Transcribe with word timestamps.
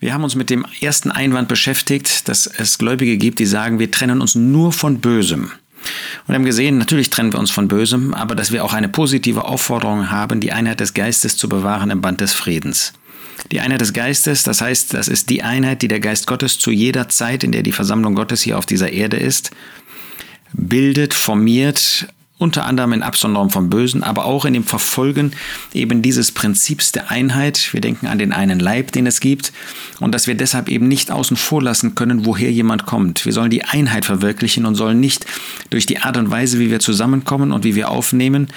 Wir 0.00 0.14
haben 0.14 0.24
uns 0.24 0.34
mit 0.34 0.48
dem 0.48 0.64
ersten 0.80 1.10
Einwand 1.10 1.48
beschäftigt, 1.48 2.26
dass 2.28 2.46
es 2.46 2.78
Gläubige 2.78 3.18
gibt, 3.18 3.38
die 3.38 3.44
sagen, 3.44 3.78
wir 3.78 3.90
trennen 3.90 4.22
uns 4.22 4.34
nur 4.34 4.72
von 4.72 5.00
Bösem. 5.00 5.52
Und 6.26 6.34
haben 6.34 6.44
gesehen, 6.44 6.78
natürlich 6.78 7.10
trennen 7.10 7.32
wir 7.32 7.38
uns 7.38 7.50
von 7.50 7.68
Bösem, 7.68 8.14
aber 8.14 8.34
dass 8.34 8.50
wir 8.50 8.64
auch 8.64 8.72
eine 8.72 8.88
positive 8.88 9.44
Aufforderung 9.44 10.10
haben, 10.10 10.40
die 10.40 10.52
Einheit 10.52 10.80
des 10.80 10.94
Geistes 10.94 11.36
zu 11.36 11.50
bewahren 11.50 11.90
im 11.90 12.00
Band 12.00 12.22
des 12.22 12.32
Friedens. 12.32 12.94
Die 13.52 13.60
Einheit 13.60 13.82
des 13.82 13.92
Geistes, 13.92 14.42
das 14.42 14.62
heißt, 14.62 14.94
das 14.94 15.08
ist 15.08 15.28
die 15.28 15.42
Einheit, 15.42 15.82
die 15.82 15.88
der 15.88 16.00
Geist 16.00 16.26
Gottes 16.26 16.58
zu 16.58 16.70
jeder 16.70 17.08
Zeit, 17.10 17.44
in 17.44 17.52
der 17.52 17.62
die 17.62 17.72
Versammlung 17.72 18.14
Gottes 18.14 18.40
hier 18.40 18.56
auf 18.56 18.66
dieser 18.66 18.92
Erde 18.92 19.18
ist, 19.18 19.50
bildet, 20.52 21.12
formiert 21.12 22.06
unter 22.40 22.64
anderem 22.64 22.94
in 22.94 23.02
Absonderung 23.02 23.50
vom 23.50 23.68
Bösen, 23.68 24.02
aber 24.02 24.24
auch 24.24 24.46
in 24.46 24.54
dem 24.54 24.64
Verfolgen 24.64 25.32
eben 25.74 26.00
dieses 26.00 26.32
Prinzips 26.32 26.90
der 26.90 27.10
Einheit. 27.10 27.72
Wir 27.72 27.82
denken 27.82 28.06
an 28.06 28.18
den 28.18 28.32
einen 28.32 28.58
Leib, 28.58 28.92
den 28.92 29.06
es 29.06 29.20
gibt, 29.20 29.52
und 30.00 30.14
dass 30.14 30.26
wir 30.26 30.34
deshalb 30.34 30.68
eben 30.70 30.88
nicht 30.88 31.10
außen 31.10 31.36
vor 31.36 31.62
lassen 31.62 31.94
können, 31.94 32.24
woher 32.24 32.50
jemand 32.50 32.86
kommt. 32.86 33.26
Wir 33.26 33.34
sollen 33.34 33.50
die 33.50 33.64
Einheit 33.64 34.06
verwirklichen 34.06 34.64
und 34.64 34.74
sollen 34.74 35.00
nicht 35.00 35.26
durch 35.68 35.84
die 35.84 35.98
Art 35.98 36.16
und 36.16 36.30
Weise, 36.30 36.58
wie 36.58 36.70
wir 36.70 36.80
zusammenkommen 36.80 37.52
und 37.52 37.62
wie 37.62 37.74
wir 37.74 37.90
aufnehmen, 37.90 38.48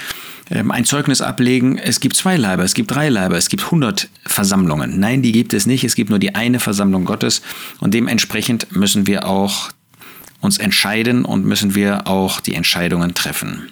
ähm, 0.49 0.71
ein 0.71 0.85
Zeugnis 0.85 1.21
ablegen, 1.21 1.77
es 1.77 1.99
gibt 1.99 2.15
zwei 2.15 2.37
Leiber, 2.37 2.63
es 2.63 2.73
gibt 2.73 2.91
drei 2.91 3.09
Leiber, 3.09 3.37
es 3.37 3.49
gibt 3.49 3.69
hundert 3.69 4.09
Versammlungen. 4.25 4.99
Nein, 4.99 5.21
die 5.21 5.33
gibt 5.33 5.53
es 5.53 5.65
nicht, 5.65 5.83
es 5.83 5.95
gibt 5.95 6.09
nur 6.09 6.19
die 6.19 6.35
eine 6.35 6.59
Versammlung 6.59 7.05
Gottes 7.05 7.41
und 7.79 7.93
dementsprechend 7.93 8.75
müssen 8.75 9.07
wir 9.07 9.27
auch 9.27 9.71
uns 10.43 10.57
entscheiden 10.57 11.25
und 11.25 11.45
müssen 11.45 11.75
wir 11.75 12.07
auch 12.07 12.39
die 12.39 12.55
Entscheidungen 12.55 13.13
treffen. 13.13 13.71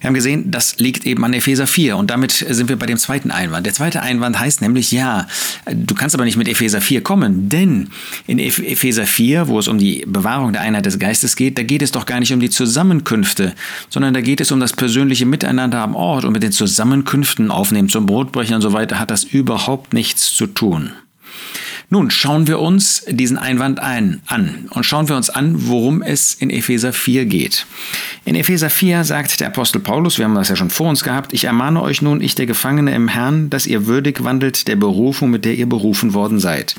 Wir 0.00 0.08
haben 0.08 0.14
gesehen, 0.14 0.50
das 0.50 0.78
liegt 0.78 1.04
eben 1.04 1.22
an 1.26 1.34
Epheser 1.34 1.66
4 1.66 1.98
und 1.98 2.10
damit 2.10 2.32
sind 2.32 2.70
wir 2.70 2.78
bei 2.78 2.86
dem 2.86 2.96
zweiten 2.96 3.30
Einwand. 3.30 3.66
Der 3.66 3.74
zweite 3.74 4.00
Einwand 4.00 4.40
heißt 4.40 4.62
nämlich, 4.62 4.92
ja, 4.92 5.26
du 5.70 5.94
kannst 5.94 6.14
aber 6.14 6.24
nicht 6.24 6.38
mit 6.38 6.48
Epheser 6.48 6.80
4 6.80 7.02
kommen, 7.02 7.50
denn 7.50 7.90
in 8.26 8.38
Epheser 8.38 9.04
4, 9.04 9.48
wo 9.48 9.58
es 9.58 9.68
um 9.68 9.76
die 9.76 10.04
Bewahrung 10.06 10.54
der 10.54 10.62
Einheit 10.62 10.86
des 10.86 10.98
Geistes 10.98 11.36
geht, 11.36 11.58
da 11.58 11.62
geht 11.64 11.82
es 11.82 11.92
doch 11.92 12.06
gar 12.06 12.18
nicht 12.18 12.32
um 12.32 12.40
die 12.40 12.48
Zusammenkünfte, 12.48 13.52
sondern 13.90 14.14
da 14.14 14.22
geht 14.22 14.40
es 14.40 14.50
um 14.50 14.58
das 14.58 14.72
persönliche 14.72 15.26
Miteinander 15.26 15.82
am 15.82 15.94
Ort 15.94 16.24
und 16.24 16.32
mit 16.32 16.42
den 16.42 16.52
Zusammenkünften 16.52 17.50
aufnehmen 17.50 17.90
zum 17.90 18.06
Brotbrechen 18.06 18.54
und 18.54 18.62
so 18.62 18.72
weiter 18.72 18.98
hat 18.98 19.10
das 19.10 19.24
überhaupt 19.24 19.92
nichts 19.92 20.32
zu 20.32 20.46
tun. 20.46 20.92
Nun 21.92 22.12
schauen 22.12 22.46
wir 22.46 22.60
uns 22.60 23.04
diesen 23.08 23.36
Einwand 23.36 23.80
ein, 23.80 24.22
an 24.26 24.68
und 24.70 24.86
schauen 24.86 25.08
wir 25.08 25.16
uns 25.16 25.28
an, 25.28 25.66
worum 25.66 26.02
es 26.02 26.34
in 26.34 26.48
Epheser 26.48 26.92
4 26.92 27.24
geht. 27.26 27.66
In 28.24 28.36
Epheser 28.36 28.70
4 28.70 29.02
sagt 29.02 29.40
der 29.40 29.48
Apostel 29.48 29.80
Paulus, 29.80 30.16
wir 30.16 30.24
haben 30.24 30.36
das 30.36 30.50
ja 30.50 30.54
schon 30.54 30.70
vor 30.70 30.88
uns 30.88 31.02
gehabt, 31.02 31.32
ich 31.32 31.44
ermahne 31.44 31.82
euch 31.82 32.00
nun, 32.00 32.20
ich 32.20 32.36
der 32.36 32.46
Gefangene 32.46 32.94
im 32.94 33.08
Herrn, 33.08 33.50
dass 33.50 33.66
ihr 33.66 33.88
würdig 33.88 34.22
wandelt 34.22 34.68
der 34.68 34.76
Berufung, 34.76 35.30
mit 35.30 35.44
der 35.44 35.56
ihr 35.56 35.68
berufen 35.68 36.14
worden 36.14 36.38
seid. 36.38 36.76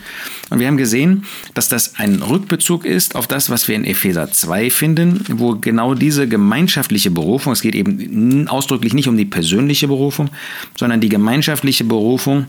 Und 0.49 0.59
wir 0.59 0.67
haben 0.67 0.77
gesehen, 0.77 1.25
dass 1.55 1.67
das 1.67 1.95
ein 1.95 2.21
Rückbezug 2.21 2.85
ist 2.85 3.17
auf 3.17 3.27
das, 3.27 3.49
was 3.49 3.67
wir 3.67 3.75
in 3.75 3.83
Epheser 3.83 4.31
2 4.31 4.69
finden, 4.69 5.25
wo 5.27 5.55
genau 5.55 5.93
diese 5.93 6.29
gemeinschaftliche 6.29 7.11
Berufung, 7.11 7.51
es 7.51 7.61
geht 7.61 7.75
eben 7.75 8.47
ausdrücklich 8.47 8.93
nicht 8.93 9.09
um 9.09 9.17
die 9.17 9.25
persönliche 9.25 9.89
Berufung, 9.89 10.29
sondern 10.77 11.01
die 11.01 11.09
gemeinschaftliche 11.09 11.83
Berufung 11.83 12.45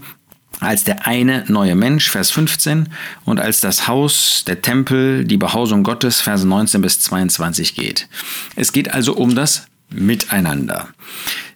als 0.62 0.84
der 0.84 1.06
eine 1.06 1.44
neue 1.48 1.74
Mensch, 1.74 2.08
Vers 2.08 2.30
15, 2.30 2.88
und 3.24 3.40
als 3.40 3.60
das 3.60 3.88
Haus, 3.88 4.44
der 4.46 4.62
Tempel, 4.62 5.24
die 5.24 5.36
Behausung 5.36 5.82
Gottes, 5.82 6.20
Vers 6.20 6.44
19 6.44 6.80
bis 6.80 7.00
22 7.00 7.74
geht. 7.74 8.08
Es 8.56 8.72
geht 8.72 8.92
also 8.92 9.14
um 9.14 9.34
das 9.34 9.66
Miteinander. 9.90 10.88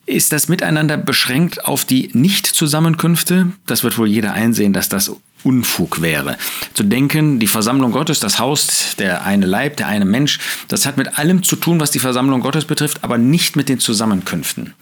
Ist 0.05 0.33
das 0.33 0.49
Miteinander 0.49 0.97
beschränkt 0.97 1.65
auf 1.65 1.84
die 1.84 2.11
Nicht-Zusammenkünfte? 2.12 3.53
Das 3.67 3.83
wird 3.83 3.99
wohl 3.99 4.09
jeder 4.09 4.34
einsehen, 4.34 4.73
dass 4.73 4.89
das 4.89 5.11
Unfug 5.47 6.03
wäre. 6.03 6.37
Zu 6.75 6.83
denken, 6.83 7.39
die 7.39 7.47
Versammlung 7.47 7.93
Gottes, 7.93 8.19
das 8.19 8.41
Haus, 8.41 8.97
der 8.99 9.25
eine 9.25 9.47
Leib, 9.47 9.77
der 9.77 9.87
eine 9.87 10.05
Mensch, 10.05 10.41
das 10.67 10.87
hat 10.87 10.97
mit 10.97 11.19
allem 11.19 11.45
zu 11.45 11.55
tun, 11.55 11.79
was 11.79 11.93
die 11.93 12.01
Versammlung 12.01 12.41
Gottes 12.41 12.65
betrifft, 12.65 13.05
aber 13.05 13.17
nicht 13.17 13.55
mit 13.55 13.69
den 13.69 13.79
Zusammenkünften. 13.79 14.75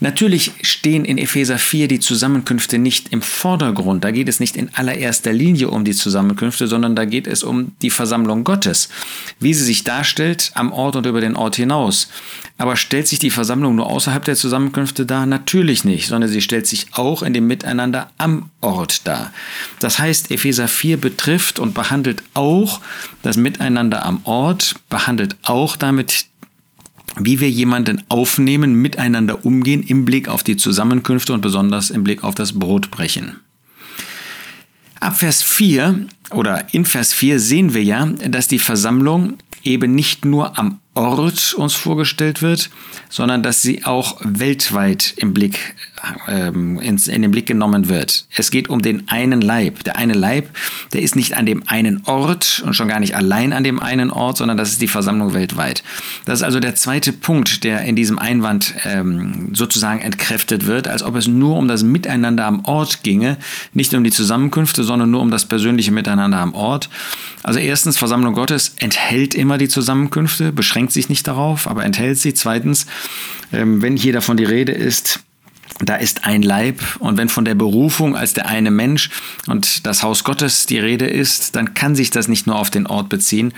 Natürlich 0.00 0.52
stehen 0.60 1.06
in 1.06 1.16
Epheser 1.16 1.58
4 1.58 1.88
die 1.88 1.98
Zusammenkünfte 1.98 2.78
nicht 2.78 3.08
im 3.10 3.22
Vordergrund. 3.22 4.04
Da 4.04 4.10
geht 4.10 4.28
es 4.28 4.38
nicht 4.38 4.56
in 4.56 4.68
allererster 4.74 5.32
Linie 5.32 5.70
um 5.70 5.82
die 5.82 5.94
Zusammenkünfte, 5.94 6.66
sondern 6.66 6.94
da 6.94 7.06
geht 7.06 7.26
es 7.26 7.42
um 7.42 7.72
die 7.80 7.90
Versammlung 7.90 8.44
Gottes, 8.44 8.90
wie 9.40 9.54
sie 9.54 9.64
sich 9.64 9.82
darstellt 9.82 10.50
am 10.54 10.72
Ort 10.72 10.96
und 10.96 11.06
über 11.06 11.22
den 11.22 11.36
Ort 11.36 11.56
hinaus. 11.56 12.08
Aber 12.58 12.76
stellt 12.76 13.08
sich 13.08 13.18
die 13.18 13.30
Versammlung 13.30 13.74
nur 13.76 13.86
außerhalb 13.86 14.24
der 14.24 14.36
Zusammenkünfte 14.36 15.06
dar? 15.06 15.24
Natürlich 15.24 15.84
nicht, 15.84 16.08
sondern 16.08 16.30
sie 16.30 16.42
stellt 16.42 16.66
sich 16.66 16.86
auch 16.92 17.22
in 17.22 17.32
dem 17.32 17.46
Miteinander 17.46 18.10
am 18.18 18.50
Ort 18.60 19.06
dar. 19.06 19.32
Das 19.80 20.01
heißt, 20.02 20.30
Epheser 20.30 20.68
4 20.68 20.98
betrifft 20.98 21.58
und 21.58 21.72
behandelt 21.72 22.22
auch 22.34 22.80
das 23.22 23.36
Miteinander 23.36 24.04
am 24.04 24.20
Ort, 24.24 24.74
behandelt 24.90 25.36
auch 25.42 25.76
damit 25.76 26.26
wie 27.16 27.40
wir 27.40 27.50
jemanden 27.50 28.02
aufnehmen, 28.08 28.74
miteinander 28.74 29.44
umgehen 29.44 29.82
im 29.82 30.04
Blick 30.04 30.28
auf 30.28 30.42
die 30.42 30.56
Zusammenkünfte 30.56 31.34
und 31.34 31.42
besonders 31.42 31.90
im 31.90 32.04
Blick 32.04 32.24
auf 32.24 32.34
das 32.34 32.58
Brotbrechen. 32.58 33.36
Ab 34.98 35.18
Vers 35.18 35.42
4 35.42 36.06
oder 36.30 36.72
in 36.72 36.84
Vers 36.84 37.12
4 37.12 37.38
sehen 37.38 37.74
wir 37.74 37.82
ja, 37.82 38.06
dass 38.06 38.48
die 38.48 38.58
Versammlung 38.58 39.36
eben 39.62 39.94
nicht 39.94 40.24
nur 40.24 40.58
am 40.58 40.78
Ort 40.94 41.54
uns 41.54 41.72
vorgestellt 41.72 42.42
wird, 42.42 42.68
sondern 43.08 43.42
dass 43.42 43.62
sie 43.62 43.84
auch 43.84 44.18
weltweit 44.20 45.14
im 45.16 45.32
Blick, 45.32 45.74
ähm, 46.28 46.78
ins, 46.80 47.08
in 47.08 47.22
den 47.22 47.30
Blick 47.30 47.46
genommen 47.46 47.88
wird. 47.88 48.26
Es 48.36 48.50
geht 48.50 48.68
um 48.68 48.82
den 48.82 49.08
einen 49.08 49.40
Leib. 49.40 49.84
Der 49.84 49.96
eine 49.96 50.12
Leib, 50.12 50.50
der 50.92 51.00
ist 51.00 51.16
nicht 51.16 51.34
an 51.34 51.46
dem 51.46 51.62
einen 51.66 52.02
Ort 52.04 52.62
und 52.66 52.74
schon 52.74 52.88
gar 52.88 53.00
nicht 53.00 53.16
allein 53.16 53.54
an 53.54 53.64
dem 53.64 53.80
einen 53.80 54.10
Ort, 54.10 54.36
sondern 54.36 54.58
das 54.58 54.68
ist 54.68 54.82
die 54.82 54.88
Versammlung 54.88 55.32
weltweit. 55.32 55.82
Das 56.26 56.40
ist 56.40 56.44
also 56.44 56.60
der 56.60 56.74
zweite 56.74 57.14
Punkt, 57.14 57.64
der 57.64 57.82
in 57.84 57.96
diesem 57.96 58.18
Einwand 58.18 58.74
ähm, 58.84 59.54
sozusagen 59.54 60.02
entkräftet 60.02 60.66
wird, 60.66 60.88
als 60.88 61.02
ob 61.02 61.16
es 61.16 61.26
nur 61.26 61.56
um 61.56 61.68
das 61.68 61.82
Miteinander 61.82 62.44
am 62.44 62.66
Ort 62.66 63.02
ginge, 63.02 63.38
nicht 63.72 63.94
um 63.94 64.04
die 64.04 64.10
Zusammenkünfte, 64.10 64.84
sondern 64.84 65.10
nur 65.10 65.22
um 65.22 65.30
das 65.30 65.46
persönliche 65.46 65.90
Miteinander 65.90 66.38
am 66.38 66.54
Ort. 66.54 66.90
Also 67.42 67.58
erstens, 67.58 67.98
Versammlung 67.98 68.34
Gottes 68.34 68.74
enthält 68.78 69.34
immer 69.34 69.58
die 69.58 69.68
Zusammenkünfte, 69.68 70.52
beschränkt 70.52 70.92
sich 70.92 71.08
nicht 71.08 71.26
darauf, 71.26 71.66
aber 71.66 71.84
enthält 71.84 72.18
sie. 72.18 72.34
Zweitens, 72.34 72.86
ähm, 73.52 73.82
wenn 73.82 73.96
hier 73.96 74.12
davon 74.12 74.36
die 74.36 74.44
Rede 74.44 74.72
ist, 74.72 75.20
da 75.80 75.96
ist 75.96 76.24
ein 76.24 76.42
Leib 76.42 76.80
und 77.00 77.16
wenn 77.16 77.28
von 77.28 77.44
der 77.44 77.54
Berufung 77.54 78.16
als 78.16 78.34
der 78.34 78.46
eine 78.46 78.70
Mensch 78.70 79.10
und 79.48 79.86
das 79.86 80.02
Haus 80.02 80.22
Gottes 80.22 80.66
die 80.66 80.78
Rede 80.78 81.06
ist, 81.06 81.56
dann 81.56 81.74
kann 81.74 81.96
sich 81.96 82.10
das 82.10 82.28
nicht 82.28 82.46
nur 82.46 82.56
auf 82.56 82.70
den 82.70 82.86
Ort 82.86 83.08
beziehen, 83.08 83.52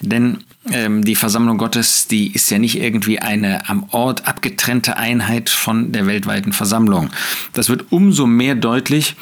denn 0.00 0.44
ähm, 0.70 1.04
die 1.04 1.16
Versammlung 1.16 1.58
Gottes, 1.58 2.06
die 2.06 2.32
ist 2.32 2.50
ja 2.50 2.58
nicht 2.58 2.80
irgendwie 2.80 3.18
eine 3.18 3.68
am 3.68 3.86
Ort 3.90 4.26
abgetrennte 4.26 4.96
Einheit 4.96 5.50
von 5.50 5.92
der 5.92 6.06
weltweiten 6.06 6.52
Versammlung. 6.52 7.10
Das 7.52 7.68
wird 7.68 7.86
umso 7.90 8.26
mehr 8.26 8.54
deutlich, 8.54 9.16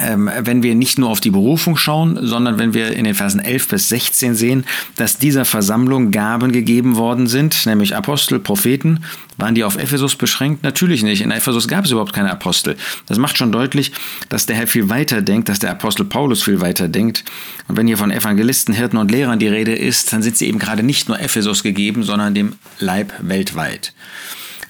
ähm, 0.00 0.30
wenn 0.40 0.62
wir 0.62 0.74
nicht 0.74 0.98
nur 0.98 1.08
auf 1.08 1.20
die 1.20 1.30
Berufung 1.30 1.76
schauen, 1.76 2.18
sondern 2.20 2.58
wenn 2.58 2.74
wir 2.74 2.94
in 2.94 3.04
den 3.04 3.14
Versen 3.14 3.40
11 3.40 3.68
bis 3.68 3.88
16 3.88 4.34
sehen, 4.34 4.64
dass 4.96 5.18
dieser 5.18 5.44
Versammlung 5.44 6.10
Gaben 6.10 6.52
gegeben 6.52 6.96
worden 6.96 7.26
sind, 7.26 7.66
nämlich 7.66 7.94
Apostel, 7.96 8.38
Propheten. 8.38 9.04
Waren 9.36 9.54
die 9.54 9.64
auf 9.64 9.76
Ephesus 9.76 10.14
beschränkt? 10.14 10.62
Natürlich 10.62 11.02
nicht. 11.02 11.20
In 11.20 11.32
Ephesus 11.32 11.66
gab 11.66 11.84
es 11.84 11.90
überhaupt 11.90 12.12
keine 12.12 12.30
Apostel. 12.30 12.76
Das 13.06 13.18
macht 13.18 13.36
schon 13.36 13.50
deutlich, 13.50 13.92
dass 14.28 14.46
der 14.46 14.56
Herr 14.56 14.66
viel 14.66 14.88
weiter 14.88 15.22
denkt, 15.22 15.48
dass 15.48 15.58
der 15.58 15.72
Apostel 15.72 16.04
Paulus 16.04 16.42
viel 16.42 16.60
weiter 16.60 16.88
denkt. 16.88 17.24
Und 17.66 17.76
wenn 17.76 17.86
hier 17.86 17.98
von 17.98 18.10
Evangelisten, 18.10 18.74
Hirten 18.74 18.96
und 18.96 19.10
Lehrern 19.10 19.38
die 19.38 19.48
Rede 19.48 19.74
ist, 19.74 20.12
dann 20.12 20.22
sind 20.22 20.36
sie 20.36 20.46
eben 20.46 20.58
gerade 20.58 20.82
nicht 20.82 21.08
nur 21.08 21.18
Ephesus 21.18 21.62
gegeben, 21.62 22.04
sondern 22.04 22.34
dem 22.34 22.54
Leib 22.78 23.12
weltweit. 23.20 23.92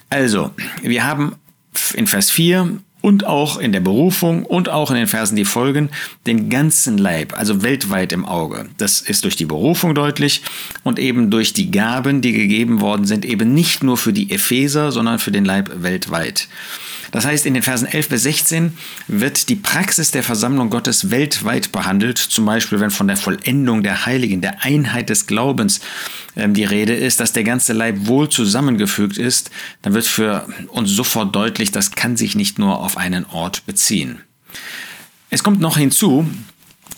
Also, 0.08 0.52
wir 0.82 1.04
haben 1.04 1.34
in 1.94 2.06
Vers 2.06 2.30
4 2.30 2.78
und 3.04 3.26
auch 3.26 3.58
in 3.58 3.72
der 3.72 3.80
Berufung 3.80 4.46
und 4.46 4.70
auch 4.70 4.90
in 4.90 4.96
den 4.96 5.06
Versen, 5.06 5.36
die 5.36 5.44
folgen, 5.44 5.90
den 6.26 6.48
ganzen 6.48 6.96
Leib, 6.96 7.38
also 7.38 7.62
weltweit 7.62 8.14
im 8.14 8.24
Auge. 8.24 8.64
Das 8.78 9.02
ist 9.02 9.24
durch 9.24 9.36
die 9.36 9.44
Berufung 9.44 9.94
deutlich 9.94 10.40
und 10.84 10.98
eben 10.98 11.28
durch 11.28 11.52
die 11.52 11.70
Gaben, 11.70 12.22
die 12.22 12.32
gegeben 12.32 12.80
worden 12.80 13.04
sind, 13.04 13.26
eben 13.26 13.52
nicht 13.52 13.82
nur 13.82 13.98
für 13.98 14.14
die 14.14 14.30
Epheser, 14.30 14.90
sondern 14.90 15.18
für 15.18 15.32
den 15.32 15.44
Leib 15.44 15.70
weltweit. 15.82 16.48
Das 17.14 17.24
heißt, 17.24 17.46
in 17.46 17.54
den 17.54 17.62
Versen 17.62 17.86
11 17.86 18.08
bis 18.08 18.24
16 18.24 18.76
wird 19.06 19.48
die 19.48 19.54
Praxis 19.54 20.10
der 20.10 20.24
Versammlung 20.24 20.68
Gottes 20.68 21.12
weltweit 21.12 21.70
behandelt, 21.70 22.18
zum 22.18 22.44
Beispiel 22.44 22.80
wenn 22.80 22.90
von 22.90 23.06
der 23.06 23.16
Vollendung 23.16 23.84
der 23.84 24.04
Heiligen, 24.04 24.40
der 24.40 24.64
Einheit 24.64 25.10
des 25.10 25.28
Glaubens 25.28 25.80
ähm, 26.34 26.54
die 26.54 26.64
Rede 26.64 26.92
ist, 26.92 27.20
dass 27.20 27.32
der 27.32 27.44
ganze 27.44 27.72
Leib 27.72 28.08
wohl 28.08 28.30
zusammengefügt 28.30 29.16
ist, 29.16 29.52
dann 29.82 29.94
wird 29.94 30.06
für 30.06 30.48
uns 30.72 30.90
sofort 30.90 31.36
deutlich, 31.36 31.70
das 31.70 31.92
kann 31.92 32.16
sich 32.16 32.34
nicht 32.34 32.58
nur 32.58 32.80
auf 32.80 32.96
einen 32.96 33.26
Ort 33.26 33.64
beziehen. 33.64 34.18
Es 35.30 35.44
kommt 35.44 35.60
noch 35.60 35.76
hinzu, 35.76 36.28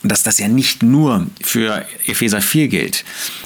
dass 0.02 0.22
das 0.22 0.38
ja 0.38 0.48
nicht 0.48 0.82
nur 0.82 1.26
für 1.40 1.84
Epheser 2.06 2.40
4 2.40 2.68
gilt. 2.68 3.04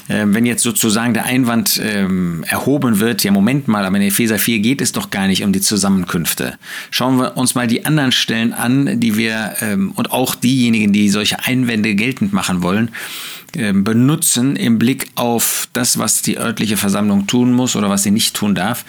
Ähm, 0.08 0.34
wenn 0.34 0.44
jetzt 0.44 0.62
sozusagen 0.62 1.14
der 1.14 1.24
Einwand 1.24 1.80
ähm, 1.82 2.44
erhoben 2.48 3.00
wird, 3.00 3.22
ja 3.22 3.30
Moment 3.30 3.68
mal, 3.68 3.84
aber 3.84 3.96
in 3.96 4.02
Epheser 4.02 4.38
4 4.38 4.58
geht 4.60 4.80
es 4.80 4.92
doch 4.92 5.10
gar 5.10 5.26
nicht 5.26 5.44
um 5.44 5.52
die 5.52 5.60
Zusammenkünfte. 5.60 6.58
Schauen 6.90 7.18
wir 7.18 7.36
uns 7.36 7.54
mal 7.54 7.66
die 7.66 7.86
anderen 7.86 8.12
Stellen 8.12 8.52
an, 8.52 9.00
die 9.00 9.16
wir 9.16 9.54
ähm, 9.60 9.92
und 9.94 10.10
auch 10.10 10.34
diejenigen, 10.34 10.92
die 10.92 11.08
solche 11.08 11.44
Einwände 11.44 11.94
geltend 11.94 12.32
machen 12.32 12.62
wollen, 12.62 12.90
benutzen 13.52 14.56
im 14.56 14.78
Blick 14.78 15.08
auf 15.14 15.68
das, 15.72 15.98
was 15.98 16.22
die 16.22 16.38
örtliche 16.38 16.76
Versammlung 16.76 17.26
tun 17.26 17.52
muss 17.52 17.76
oder 17.76 17.88
was 17.88 18.02
sie 18.02 18.10
nicht 18.10 18.34
tun 18.34 18.54
darf, 18.54 18.84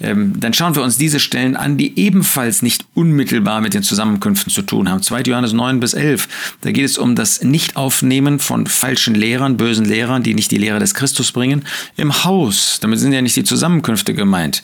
ähm, 0.00 0.38
dann 0.38 0.54
schauen 0.54 0.74
wir 0.74 0.82
uns 0.82 0.98
diese 0.98 1.20
Stellen 1.20 1.56
an, 1.56 1.76
die 1.76 1.98
ebenfalls 1.98 2.62
nicht 2.62 2.86
unmittelbar 2.94 3.60
mit 3.60 3.74
den 3.74 3.82
Zusammenkünften 3.82 4.52
zu 4.52 4.62
tun 4.62 4.88
haben. 4.88 5.02
2. 5.02 5.22
Johannes 5.22 5.52
9 5.52 5.80
bis 5.80 5.94
11, 5.94 6.28
da 6.62 6.72
geht 6.72 6.84
es 6.84 6.98
um 6.98 7.14
das 7.14 7.42
Nichtaufnehmen 7.42 8.38
von 8.38 8.66
falschen 8.66 9.14
Lehrern, 9.14 9.56
bösen 9.56 9.84
Lehrern, 9.84 10.22
die 10.22 10.34
nicht 10.34 10.50
die 10.50 10.58
Lehre 10.58 10.78
des 10.78 10.94
Christus 10.94 11.32
bringen, 11.32 11.64
im 11.96 12.24
Haus. 12.24 12.78
Damit 12.80 12.98
sind 12.98 13.12
ja 13.12 13.22
nicht 13.22 13.36
die 13.36 13.44
Zusammenkünfte 13.44 14.14
gemeint. 14.14 14.62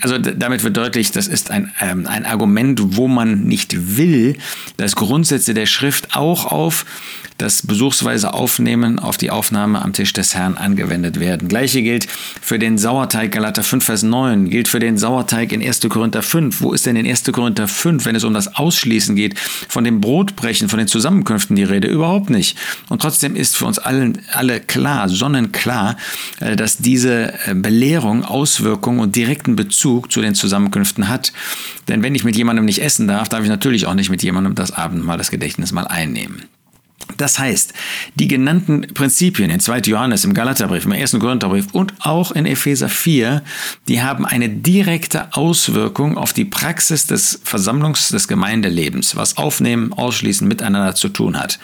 Also 0.00 0.18
damit 0.18 0.62
wird 0.62 0.76
deutlich, 0.76 1.10
das 1.10 1.26
ist 1.26 1.50
ein, 1.50 1.72
ähm, 1.80 2.06
ein 2.06 2.24
Argument, 2.24 2.96
wo 2.96 3.08
man 3.08 3.44
nicht 3.44 3.96
will, 3.96 4.36
dass 4.76 4.96
Grundsätze 4.96 5.54
der 5.54 5.66
Schrift 5.66 6.16
auch 6.16 6.46
auf 6.46 6.84
das 7.38 7.64
besuchsweise 7.64 8.34
Aufnehmen 8.34 8.98
auf 8.98 9.16
die 9.16 9.30
Aufnahme 9.30 9.80
am 9.80 9.92
Tisch 9.92 10.12
des 10.12 10.34
Herrn 10.34 10.56
angewendet 10.56 11.20
werden. 11.20 11.48
Gleiche 11.48 11.82
gilt 11.82 12.08
für 12.40 12.58
den 12.58 12.78
Sauerteig 12.78 13.30
Galater 13.30 13.62
5, 13.62 13.84
Vers 13.84 14.02
9, 14.02 14.50
gilt 14.50 14.66
für 14.66 14.80
den 14.80 14.98
Sauerteig 14.98 15.52
in 15.52 15.62
1. 15.62 15.80
Korinther 15.88 16.22
5. 16.22 16.60
Wo 16.60 16.72
ist 16.72 16.84
denn 16.84 16.96
in 16.96 17.06
1. 17.06 17.24
Korinther 17.32 17.68
5, 17.68 18.04
wenn 18.04 18.16
es 18.16 18.24
um 18.24 18.34
das 18.34 18.56
Ausschließen 18.56 19.14
geht, 19.14 19.38
von 19.38 19.84
dem 19.84 20.00
Brotbrechen, 20.00 20.68
von 20.68 20.80
den 20.80 20.88
Zusammenkünften 20.88 21.54
die 21.54 21.62
Rede? 21.62 21.86
Überhaupt 21.86 22.28
nicht. 22.28 22.58
Und 22.88 23.02
trotzdem 23.02 23.36
ist 23.36 23.56
für 23.56 23.66
uns 23.66 23.78
allen, 23.78 24.18
alle 24.32 24.58
klar, 24.58 25.08
sonnenklar, 25.08 25.96
äh, 26.40 26.56
dass 26.56 26.78
diese 26.78 27.32
äh, 27.46 27.54
Belehrung 27.54 28.24
Auswirkungen 28.24 28.98
und 28.98 29.14
direkten 29.14 29.54
Bezug 29.54 30.10
zu 30.10 30.20
den 30.20 30.34
Zusammenkünften 30.34 31.08
hat. 31.08 31.32
Denn 31.86 32.02
wenn 32.02 32.16
ich 32.16 32.24
mit 32.24 32.36
jemandem 32.36 32.64
nicht 32.64 32.82
essen 32.82 33.06
darf, 33.06 33.28
darf 33.28 33.44
ich 33.44 33.48
natürlich 33.48 33.86
auch 33.86 33.94
nicht 33.94 34.10
mit 34.10 34.24
jemandem 34.24 34.56
das 34.56 34.72
Abendmahl, 34.72 35.18
das 35.18 35.30
Gedächtnis 35.30 35.70
mal 35.70 35.86
einnehmen. 35.86 36.42
Das 37.16 37.38
heißt, 37.38 37.72
die 38.16 38.28
genannten 38.28 38.82
Prinzipien 38.92 39.50
in 39.50 39.60
2. 39.60 39.78
Johannes, 39.86 40.24
im 40.24 40.34
Galaterbrief, 40.34 40.84
im 40.84 40.92
1. 40.92 41.18
Korintherbrief 41.18 41.66
und 41.72 41.94
auch 42.00 42.32
in 42.32 42.44
Epheser 42.44 42.88
4, 42.88 43.42
die 43.88 44.02
haben 44.02 44.26
eine 44.26 44.48
direkte 44.48 45.34
Auswirkung 45.34 46.18
auf 46.18 46.32
die 46.32 46.44
Praxis 46.44 47.06
des 47.06 47.40
Versammlungs- 47.44 48.10
des 48.10 48.28
Gemeindelebens, 48.28 49.16
was 49.16 49.36
Aufnehmen, 49.36 49.92
Ausschließen 49.92 50.46
miteinander 50.46 50.94
zu 50.94 51.08
tun 51.08 51.38
hat. 51.38 51.58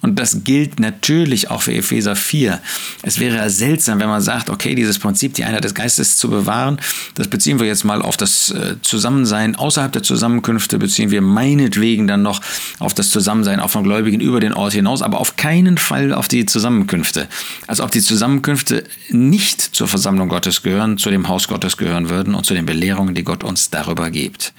Und 0.00 0.18
das 0.18 0.44
gilt 0.44 0.78
natürlich 0.78 1.50
auch 1.50 1.62
für 1.62 1.74
Epheser 1.74 2.14
4. 2.14 2.60
Es 3.02 3.18
wäre 3.18 3.50
seltsam, 3.50 4.00
wenn 4.00 4.08
man 4.08 4.20
sagt, 4.20 4.50
okay, 4.50 4.74
dieses 4.74 4.98
Prinzip, 4.98 5.34
die 5.34 5.44
Einheit 5.44 5.64
des 5.64 5.74
Geistes 5.74 6.16
zu 6.16 6.30
bewahren, 6.30 6.80
das 7.14 7.28
beziehen 7.28 7.58
wir 7.58 7.66
jetzt 7.66 7.84
mal 7.84 8.02
auf 8.02 8.16
das 8.16 8.50
äh, 8.50 8.76
Zusammensein 8.82 9.56
außerhalb 9.56 9.92
der 9.92 10.02
Zusammenkünfte, 10.02 10.78
beziehen 10.78 11.10
wir 11.10 11.20
meinetwegen 11.20 12.06
dann 12.06 12.22
noch 12.22 12.40
auf 12.78 12.94
das 12.94 13.10
Zusammensein 13.10 13.60
auch 13.60 13.70
von 13.70 13.84
Gläubigen 13.84 14.20
über 14.20 14.40
den 14.40 14.52
Ort 14.52 14.72
hinaus, 14.72 15.02
aber 15.02 15.20
auf 15.20 15.36
keinen 15.36 15.78
Fall 15.78 16.12
auf 16.12 16.28
die 16.28 16.46
Zusammenkünfte. 16.46 17.28
Als 17.66 17.80
ob 17.80 17.90
die 17.90 18.02
Zusammenkünfte 18.02 18.84
nicht 19.10 19.60
zur 19.60 19.88
Versammlung 19.88 20.28
Gottes 20.28 20.62
gehören, 20.62 20.98
zu 20.98 21.10
dem 21.10 21.28
Haus 21.28 21.48
Gottes 21.48 21.76
gehören 21.76 22.08
würden 22.08 22.34
und 22.34 22.46
zu 22.46 22.54
den 22.54 22.66
Belehrungen, 22.66 23.14
die 23.14 23.24
Gott 23.24 23.44
uns 23.44 23.70
darüber 23.70 24.10
gibt. 24.10 24.52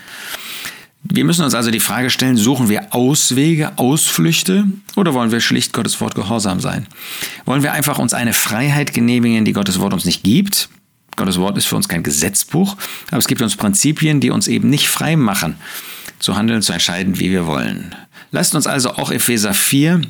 Wir 1.04 1.24
müssen 1.24 1.44
uns 1.44 1.56
also 1.56 1.72
die 1.72 1.80
Frage 1.80 2.10
stellen, 2.10 2.36
suchen 2.36 2.70
wir 2.70 2.94
Auswege, 2.94 3.78
Ausflüchte 3.78 4.66
oder 4.96 5.14
wollen 5.14 5.32
wir 5.32 5.40
schlicht 5.40 5.72
Gottes 5.72 6.00
Wort 6.02 6.14
gehorsam 6.14 6.60
sein? 6.60 6.88
Wollen 7.46 7.64
wir 7.64 7.72
einfach 7.72 8.00
uns 8.00 8.14
eine 8.14 8.34
Freiheit 8.34 8.94
genehmigen, 8.94 9.46
die 9.46 9.54
Gottes 9.54 9.80
Wort 9.80 9.94
uns 9.94 10.06
nicht 10.06 10.24
gibt? 10.24 10.70
Gottes 11.16 11.38
Wort 11.38 11.58
ist 11.58 11.68
für 11.68 11.76
uns 11.76 11.88
kein 11.88 12.04
Gesetzbuch, 12.04 12.76
aber 13.08 13.18
es 13.18 13.28
gibt 13.28 13.42
uns 13.42 13.56
Prinzipien, 13.56 14.20
die 14.20 14.30
uns 14.30 14.48
eben 14.48 14.70
nicht 14.70 14.90
frei 14.90 15.16
machen, 15.16 15.56
zu 16.20 16.36
handeln, 16.36 16.62
zu 16.62 16.74
entscheiden, 16.74 17.20
wie 17.20 17.32
wir 17.32 17.48
wollen. 17.48 17.96
Lasst 18.32 18.54
uns 18.54 18.68
also 18.68 18.92
auch 18.92 19.12
Epheser 19.12 19.54
4 19.54 20.02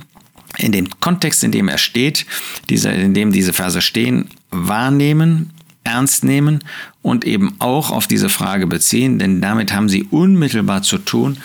in 0.57 0.71
dem 0.71 0.99
Kontext, 0.99 1.43
in 1.43 1.51
dem 1.51 1.67
er 1.67 1.77
steht, 1.77 2.25
in 2.67 3.13
dem 3.13 3.31
diese 3.31 3.53
Verse 3.53 3.81
stehen, 3.81 4.29
wahrnehmen 4.49 5.51
ernst 5.89 6.23
nehmen 6.23 6.59
und 7.01 7.25
eben 7.25 7.55
auch 7.59 7.91
auf 7.91 8.07
diese 8.07 8.29
Frage 8.29 8.67
beziehen, 8.67 9.19
denn 9.19 9.41
damit 9.41 9.73
haben 9.73 9.89
sie 9.89 10.03
unmittelbar 10.03 10.83
zu 10.83 10.97
tun, 10.97 11.37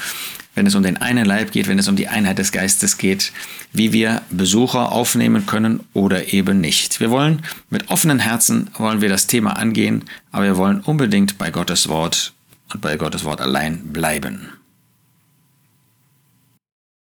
wenn 0.54 0.66
es 0.66 0.74
um 0.74 0.82
den 0.82 0.98
einen 0.98 1.24
Leib 1.24 1.52
geht, 1.52 1.66
wenn 1.68 1.78
es 1.78 1.88
um 1.88 1.96
die 1.96 2.08
Einheit 2.08 2.38
des 2.38 2.52
Geistes 2.52 2.98
geht, 2.98 3.32
wie 3.72 3.92
wir 3.92 4.22
Besucher 4.30 4.92
aufnehmen 4.92 5.46
können 5.46 5.80
oder 5.92 6.32
eben 6.32 6.60
nicht. 6.60 7.00
Wir 7.00 7.10
wollen 7.10 7.42
mit 7.70 7.90
offenen 7.90 8.20
Herzen 8.20 8.70
wollen 8.78 9.00
wir 9.00 9.08
das 9.08 9.26
Thema 9.26 9.56
angehen, 9.56 10.04
aber 10.30 10.44
wir 10.44 10.56
wollen 10.56 10.80
unbedingt 10.80 11.38
bei 11.38 11.50
Gottes 11.50 11.88
Wort 11.88 12.32
und 12.72 12.80
bei 12.80 12.96
Gottes 12.96 13.24
Wort 13.24 13.40
allein 13.40 13.92
bleiben. 13.92 14.48